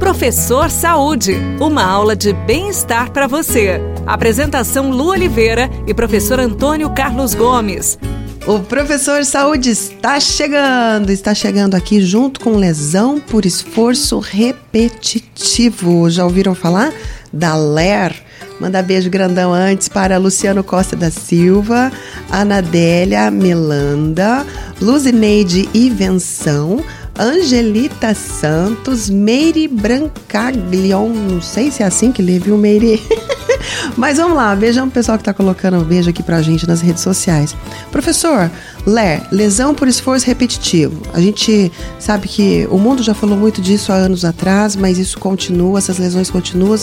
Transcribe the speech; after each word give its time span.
Professor 0.00 0.70
Saúde, 0.70 1.36
uma 1.60 1.84
aula 1.84 2.16
de 2.16 2.32
bem-estar 2.32 3.12
para 3.12 3.26
você. 3.26 3.78
Apresentação 4.06 4.90
Lu 4.90 5.10
Oliveira 5.10 5.70
e 5.86 5.92
professor 5.92 6.40
Antônio 6.40 6.88
Carlos 6.90 7.34
Gomes. 7.34 7.98
O 8.46 8.60
professor 8.60 9.22
Saúde 9.26 9.68
está 9.68 10.18
chegando, 10.18 11.10
está 11.10 11.34
chegando 11.34 11.74
aqui 11.74 12.00
junto 12.00 12.40
com 12.40 12.56
lesão 12.56 13.20
por 13.20 13.44
esforço 13.44 14.18
repetitivo. 14.18 16.08
Já 16.08 16.24
ouviram 16.24 16.54
falar 16.54 16.92
da 17.30 17.54
LER? 17.54 18.14
Manda 18.58 18.82
beijo 18.82 19.10
grandão 19.10 19.52
antes 19.52 19.86
para 19.86 20.18
Luciano 20.18 20.64
Costa 20.64 20.96
da 20.96 21.10
Silva, 21.10 21.92
Anadélia 22.30 23.30
Melanda, 23.30 24.46
Luzineide 24.80 25.68
Ivenção, 25.72 26.82
Angelita 27.20 28.14
Santos, 28.14 29.10
Meire 29.10 29.68
Brancaglion, 29.68 31.10
não 31.10 31.42
sei 31.42 31.70
se 31.70 31.82
é 31.82 31.86
assim 31.86 32.10
que 32.10 32.22
lê, 32.22 32.38
viu, 32.38 32.56
Meire? 32.56 32.98
Mas 33.94 34.16
vamos 34.16 34.36
lá, 34.36 34.54
vejam 34.54 34.86
o 34.86 34.90
pessoal 34.90 35.18
que 35.18 35.22
está 35.22 35.34
colocando 35.34 35.76
um 35.76 35.84
beijo 35.84 36.08
aqui 36.08 36.22
pra 36.22 36.40
gente 36.40 36.66
nas 36.66 36.80
redes 36.80 37.02
sociais. 37.02 37.54
Professor, 37.92 38.50
LER, 38.86 39.22
lesão 39.30 39.74
por 39.74 39.86
esforço 39.86 40.26
repetitivo. 40.26 41.02
A 41.12 41.20
gente 41.20 41.70
sabe 41.98 42.26
que 42.26 42.66
o 42.70 42.78
mundo 42.78 43.02
já 43.02 43.12
falou 43.12 43.36
muito 43.36 43.60
disso 43.60 43.92
há 43.92 43.96
anos 43.96 44.24
atrás, 44.24 44.74
mas 44.74 44.96
isso 44.96 45.18
continua, 45.18 45.78
essas 45.78 45.98
lesões 45.98 46.30
continuam 46.30 46.78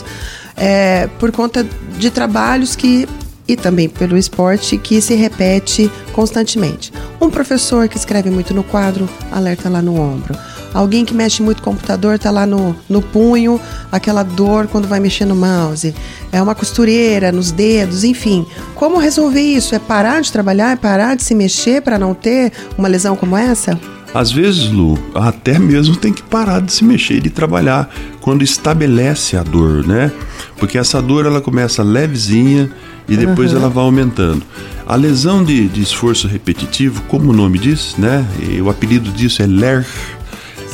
é, 0.56 1.08
por 1.20 1.31
conta 1.31 1.66
de 1.98 2.09
trabalhos 2.09 2.76
que 2.76 3.08
e 3.48 3.56
também 3.56 3.88
pelo 3.88 4.18
esporte 4.18 4.78
que 4.78 5.02
se 5.02 5.16
repete 5.16 5.92
constantemente. 6.12 6.92
Um 7.22 7.30
professor 7.30 7.88
que 7.88 7.98
escreve 7.98 8.30
muito 8.30 8.54
no 8.54 8.64
quadro, 8.64 9.10
alerta 9.32 9.70
lá 9.70 9.82
no 9.82 10.00
ombro. 10.00 10.36
Alguém 10.73 11.06
que 11.06 11.14
mexe 11.14 11.42
muito 11.42 11.60
no 11.60 11.64
computador 11.64 12.20
tá 12.20 12.30
lá 12.30 12.46
no, 12.46 12.76
no 12.90 13.02
punho, 13.02 13.60
aquela 13.92 14.22
dor 14.22 14.68
quando 14.68 14.88
vai 14.88 15.00
mexer 15.00 15.26
no 15.26 15.36
mouse. 15.36 15.96
É 16.31 16.42
uma 16.42 16.54
costureira 16.54 17.31
nos 17.31 17.52
dedos, 17.52 18.04
enfim. 18.04 18.45
Como 18.76 18.98
resolver 18.98 19.42
isso? 19.42 19.73
É 19.73 19.80
parar 19.80 20.22
de 20.22 20.32
trabalhar? 20.32 20.73
É 20.73 20.76
parar 20.76 21.16
de 21.16 21.23
se 21.23 21.34
mexer 21.34 21.82
para 21.82 21.98
não 21.98 22.14
ter 22.14 22.52
uma 22.78 22.88
lesão 22.88 23.16
como 23.16 23.36
essa? 23.36 23.80
Às 24.13 24.31
vezes, 24.31 24.69
Lu, 24.69 24.97
até 25.13 25.59
mesmo 25.59 25.95
tem 25.95 26.13
que 26.13 26.23
parar 26.23 26.61
de 26.61 26.72
se 26.72 26.83
mexer 26.83 27.16
e 27.16 27.22
de 27.22 27.30
trabalhar 27.30 27.89
quando 28.22 28.44
estabelece 28.44 29.38
a 29.38 29.44
dor, 29.44 29.86
né? 29.86 30.11
Porque 30.58 30.77
essa 30.77 31.02
dor 31.02 31.25
ela 31.25 31.41
começa 31.41 31.83
levezinha 31.83 32.69
e 33.08 33.16
depois 33.16 33.52
uhum. 33.52 33.59
ela 33.59 33.69
vai 33.69 33.83
aumentando. 33.83 34.44
A 34.86 34.95
lesão 34.95 35.44
de, 35.44 35.67
de, 35.67 35.81
esforço 35.81 36.27
repetitivo, 36.27 37.02
como 37.03 37.31
o 37.31 37.33
nome 37.33 37.59
diz, 37.59 37.95
né? 37.97 38.25
E 38.49 38.61
o 38.61 38.69
apelido 38.69 39.11
disso 39.11 39.41
é 39.41 39.45
LER, 39.45 39.86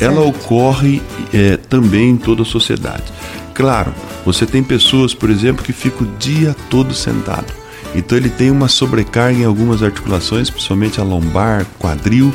ela 0.00 0.20
ocorre 0.22 1.02
é, 1.32 1.56
também 1.56 2.10
em 2.10 2.16
toda 2.16 2.42
a 2.42 2.46
sociedade. 2.46 3.04
Claro, 3.52 3.92
você 4.24 4.46
tem 4.46 4.62
pessoas, 4.62 5.14
por 5.14 5.30
exemplo, 5.30 5.64
que 5.64 5.72
ficam 5.72 6.06
o 6.06 6.10
dia 6.18 6.56
todo 6.70 6.94
sentado. 6.94 7.52
Então 7.94 8.18
ele 8.18 8.28
tem 8.28 8.50
uma 8.50 8.68
sobrecarga 8.68 9.38
em 9.38 9.44
algumas 9.44 9.82
articulações, 9.82 10.50
principalmente 10.50 11.00
a 11.00 11.04
lombar, 11.04 11.64
quadril, 11.78 12.32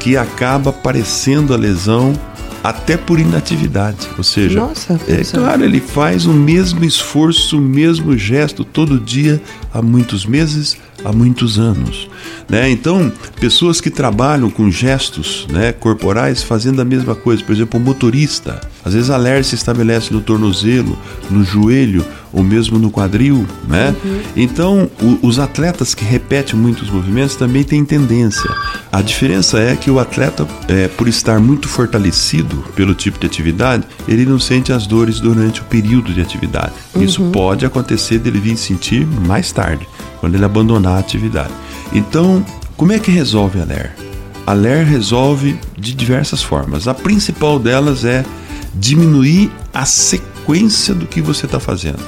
que 0.00 0.16
acaba 0.16 0.72
parecendo 0.72 1.54
a 1.54 1.56
lesão 1.56 2.18
até 2.64 2.96
por 2.96 3.18
inatividade. 3.18 4.08
Ou 4.18 4.24
seja, 4.24 4.60
Nossa, 4.60 5.00
é 5.06 5.22
claro, 5.22 5.64
ele 5.64 5.80
faz 5.80 6.26
o 6.26 6.32
mesmo 6.32 6.84
esforço, 6.84 7.58
o 7.58 7.60
mesmo 7.60 8.16
gesto 8.16 8.64
todo 8.64 8.98
dia 8.98 9.40
há 9.72 9.80
muitos 9.80 10.26
meses, 10.26 10.76
há 11.04 11.12
muitos 11.12 11.58
anos. 11.58 12.08
Né? 12.48 12.70
Então, 12.70 13.12
pessoas 13.38 13.80
que 13.80 13.90
trabalham 13.90 14.50
com 14.50 14.70
gestos 14.70 15.46
né, 15.50 15.72
corporais 15.72 16.42
fazendo 16.42 16.82
a 16.82 16.84
mesma 16.84 17.14
coisa, 17.14 17.42
por 17.44 17.52
exemplo, 17.52 17.78
o 17.78 17.82
motorista, 17.82 18.60
às 18.84 18.94
vezes 18.94 19.10
a 19.10 19.16
LER 19.16 19.44
se 19.44 19.54
estabelece 19.54 20.12
no 20.12 20.20
tornozelo, 20.20 20.98
no 21.30 21.44
joelho 21.44 22.04
ou 22.32 22.42
mesmo 22.42 22.78
no 22.78 22.90
quadril, 22.90 23.46
né? 23.66 23.94
Uhum. 24.04 24.20
Então, 24.36 24.90
o, 25.02 25.26
os 25.26 25.38
atletas 25.38 25.94
que 25.94 26.04
repetem 26.04 26.58
muitos 26.58 26.90
movimentos 26.90 27.36
também 27.36 27.64
têm 27.64 27.84
tendência. 27.84 28.50
A 28.90 29.02
diferença 29.02 29.58
é 29.58 29.74
que 29.76 29.90
o 29.90 29.98
atleta, 29.98 30.46
é, 30.68 30.88
por 30.88 31.08
estar 31.08 31.40
muito 31.40 31.68
fortalecido 31.68 32.64
pelo 32.74 32.94
tipo 32.94 33.18
de 33.18 33.26
atividade, 33.26 33.84
ele 34.06 34.24
não 34.24 34.38
sente 34.38 34.72
as 34.72 34.86
dores 34.86 35.20
durante 35.20 35.60
o 35.60 35.64
período 35.64 36.12
de 36.12 36.20
atividade. 36.20 36.72
Uhum. 36.94 37.02
Isso 37.02 37.22
pode 37.30 37.66
acontecer 37.66 38.18
dele 38.18 38.38
vir 38.38 38.56
sentir 38.56 39.06
mais 39.06 39.52
tarde, 39.52 39.88
quando 40.20 40.34
ele 40.34 40.44
abandonar 40.44 40.96
a 40.96 41.00
atividade. 41.00 41.52
Então, 41.92 42.44
como 42.76 42.92
é 42.92 42.98
que 42.98 43.10
resolve 43.10 43.60
a 43.60 43.64
LER? 43.64 43.92
A 44.46 44.52
LER 44.52 44.86
resolve 44.86 45.58
de 45.78 45.92
diversas 45.92 46.42
formas. 46.42 46.88
A 46.88 46.94
principal 46.94 47.58
delas 47.58 48.04
é 48.04 48.24
diminuir 48.74 49.50
a 49.72 49.84
sequência 49.84 50.94
do 50.94 51.06
que 51.06 51.20
você 51.20 51.46
está 51.46 51.60
fazendo, 51.60 52.00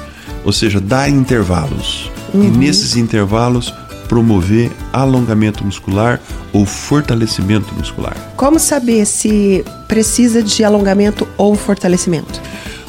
ou 0.44 0.52
seja, 0.52 0.80
dar 0.80 1.08
intervalos. 1.08 2.10
Uhum. 2.32 2.44
E 2.44 2.48
nesses 2.48 2.96
intervalos 2.96 3.72
promover 4.08 4.70
alongamento 4.92 5.64
muscular 5.64 6.20
ou 6.52 6.66
fortalecimento 6.66 7.74
muscular. 7.74 8.14
Como 8.36 8.58
saber 8.58 9.06
se 9.06 9.64
precisa 9.88 10.42
de 10.42 10.62
alongamento 10.62 11.26
ou 11.38 11.54
fortalecimento? 11.54 12.40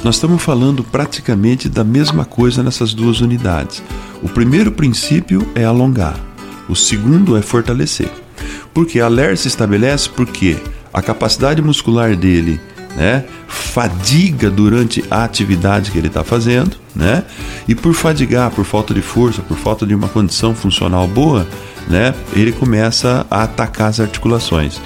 Nós 0.03 0.15
estamos 0.15 0.43
falando 0.43 0.83
praticamente 0.83 1.69
da 1.69 1.81
mesma 1.81 2.25
coisa 2.25 2.61
nessas 2.61 2.93
duas 2.93 3.21
unidades. 3.21 3.81
O 4.21 4.27
primeiro 4.27 4.69
princípio 4.69 5.47
é 5.55 5.63
alongar, 5.63 6.19
o 6.67 6.75
segundo 6.75 7.37
é 7.37 7.41
fortalecer. 7.41 8.11
Porque 8.73 8.99
a 8.99 9.07
LER 9.07 9.37
se 9.37 9.47
estabelece 9.47 10.09
porque 10.09 10.57
a 10.93 11.01
capacidade 11.01 11.61
muscular 11.61 12.17
dele 12.17 12.59
né, 12.95 13.23
fadiga 13.47 14.49
durante 14.49 15.03
a 15.09 15.23
atividade 15.23 15.91
que 15.91 15.97
ele 15.97 16.07
está 16.07 16.23
fazendo, 16.23 16.77
né, 16.95 17.23
e 17.67 17.73
por 17.73 17.93
fadigar, 17.93 18.51
por 18.51 18.65
falta 18.65 18.93
de 18.93 19.01
força, 19.01 19.41
por 19.41 19.57
falta 19.57 19.85
de 19.85 19.95
uma 19.95 20.07
condição 20.07 20.53
funcional 20.53 21.07
boa, 21.07 21.47
né, 21.87 22.13
ele 22.33 22.51
começa 22.51 23.25
a 23.29 23.43
atacar 23.43 23.89
as 23.89 23.99
articulações. 23.99 24.79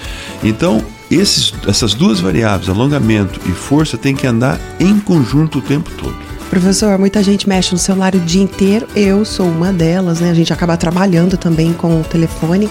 Então, 0.44 0.84
esses, 1.10 1.54
essas 1.68 1.94
duas 1.94 2.20
variáveis, 2.20 2.70
alongamento 2.70 3.40
e 3.46 3.52
força, 3.52 3.98
tem 3.98 4.16
que 4.16 4.28
andar 4.28 4.60
em 4.80 5.00
conjunto 5.00 5.60
o 5.60 5.62
tempo 5.62 5.90
todo. 5.92 6.16
Professor, 6.50 6.98
muita 6.98 7.22
gente 7.22 7.48
mexe 7.48 7.74
no 7.74 7.78
celular 7.78 8.16
o 8.16 8.20
dia 8.20 8.42
inteiro. 8.42 8.88
Eu 8.96 9.26
sou 9.26 9.48
uma 9.48 9.72
delas, 9.74 10.22
né? 10.22 10.32
A 10.32 10.34
gente 10.34 10.52
acaba 10.54 10.78
trabalhando 10.78 11.38
também 11.38 11.74
com 11.74 12.00
o 12.00 12.04
telefone 12.04 12.70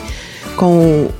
com. 0.57 1.11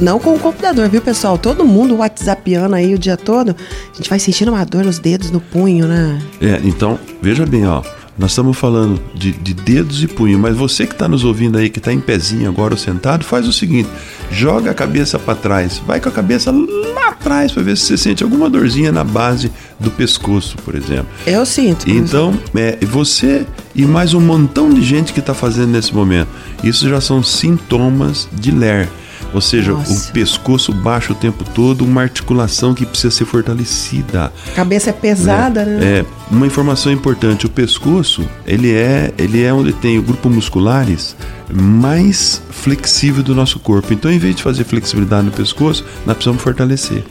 Não 0.00 0.18
com 0.18 0.34
o 0.34 0.38
computador, 0.38 0.88
viu, 0.88 1.00
pessoal? 1.00 1.38
Todo 1.38 1.64
mundo 1.64 1.96
WhatsAppando 1.96 2.74
aí 2.74 2.94
o 2.94 2.98
dia 2.98 3.16
todo. 3.16 3.54
A 3.92 3.96
gente 3.96 4.08
vai 4.08 4.18
sentindo 4.18 4.50
uma 4.50 4.64
dor 4.64 4.84
nos 4.84 4.98
dedos, 4.98 5.30
no 5.30 5.40
punho, 5.40 5.86
né? 5.86 6.20
É, 6.40 6.60
então, 6.64 6.98
veja 7.22 7.46
bem, 7.46 7.66
ó. 7.66 7.82
Nós 8.18 8.30
estamos 8.30 8.56
falando 8.56 8.98
de, 9.14 9.30
de 9.30 9.52
dedos 9.52 10.02
e 10.02 10.08
punho, 10.08 10.38
mas 10.38 10.56
você 10.56 10.86
que 10.86 10.94
está 10.94 11.06
nos 11.06 11.22
ouvindo 11.22 11.58
aí, 11.58 11.68
que 11.68 11.78
está 11.78 11.92
em 11.92 12.00
pezinho 12.00 12.48
agora 12.48 12.72
ou 12.72 12.78
sentado, 12.78 13.24
faz 13.24 13.46
o 13.46 13.52
seguinte: 13.52 13.88
joga 14.30 14.70
a 14.70 14.74
cabeça 14.74 15.18
para 15.18 15.34
trás, 15.34 15.82
vai 15.86 16.00
com 16.00 16.08
a 16.08 16.12
cabeça 16.12 16.50
lá 16.50 17.10
atrás 17.10 17.52
para 17.52 17.62
ver 17.62 17.76
se 17.76 17.84
você 17.84 17.98
sente 17.98 18.22
alguma 18.22 18.48
dorzinha 18.48 18.90
na 18.90 19.04
base 19.04 19.52
do 19.78 19.90
pescoço, 19.90 20.56
por 20.64 20.74
exemplo. 20.74 21.08
Eu 21.26 21.44
sinto. 21.44 21.90
Então, 21.90 22.32
é, 22.54 22.78
você 22.86 23.44
e 23.76 23.84
mais 23.84 24.14
um 24.14 24.20
montão 24.20 24.70
de 24.70 24.82
gente 24.82 25.12
que 25.12 25.20
está 25.20 25.34
fazendo 25.34 25.68
nesse 25.68 25.94
momento, 25.94 26.28
isso 26.64 26.88
já 26.88 27.00
são 27.00 27.22
sintomas 27.22 28.26
de 28.32 28.50
LER. 28.50 28.88
Ou 29.34 29.40
seja, 29.40 29.72
Nossa. 29.72 30.08
o 30.08 30.12
pescoço 30.12 30.72
baixo 30.72 31.12
o 31.12 31.14
tempo 31.14 31.44
todo, 31.44 31.84
uma 31.84 32.00
articulação 32.00 32.72
que 32.72 32.86
precisa 32.86 33.10
ser 33.10 33.26
fortalecida. 33.26 34.32
A 34.52 34.54
cabeça 34.54 34.90
é 34.90 34.92
pesada, 34.94 35.64
né? 35.64 35.76
né? 35.76 35.98
É, 35.98 36.06
uma 36.30 36.46
informação 36.46 36.90
importante, 36.90 37.44
o 37.44 37.50
pescoço, 37.50 38.26
ele 38.46 38.72
é, 38.72 39.12
ele 39.18 39.42
é 39.42 39.52
onde 39.52 39.74
tem 39.74 39.98
o 39.98 40.02
grupo 40.02 40.30
musculares 40.30 41.14
mais 41.52 42.42
flexível 42.50 43.22
do 43.22 43.34
nosso 43.34 43.58
corpo. 43.58 43.92
Então, 43.92 44.10
em 44.10 44.18
vez 44.18 44.36
de 44.36 44.42
fazer 44.42 44.64
flexibilidade 44.64 45.26
no 45.26 45.32
pescoço, 45.32 45.84
nós 46.06 46.16
precisamos 46.16 46.42
fortalecer. 46.42 47.04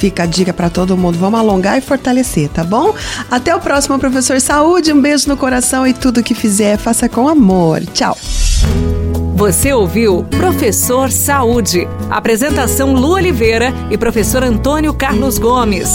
Fica 0.00 0.22
a 0.22 0.26
dica 0.26 0.50
para 0.50 0.70
todo 0.70 0.96
mundo. 0.96 1.18
Vamos 1.18 1.38
alongar 1.38 1.76
e 1.76 1.82
fortalecer, 1.82 2.48
tá 2.48 2.64
bom? 2.64 2.94
Até 3.30 3.54
o 3.54 3.60
próximo, 3.60 3.98
professor 3.98 4.40
Saúde. 4.40 4.94
Um 4.94 5.00
beijo 5.00 5.28
no 5.28 5.36
coração 5.36 5.86
e 5.86 5.92
tudo 5.92 6.22
que 6.22 6.34
fizer, 6.34 6.78
faça 6.78 7.06
com 7.06 7.28
amor. 7.28 7.82
Tchau. 7.92 8.16
Você 9.34 9.74
ouviu 9.74 10.24
Professor 10.24 11.10
Saúde. 11.10 11.86
Apresentação 12.08 12.94
Lu 12.94 13.10
Oliveira 13.10 13.74
e 13.90 13.98
professor 13.98 14.42
Antônio 14.42 14.94
Carlos 14.94 15.36
Gomes. 15.36 15.90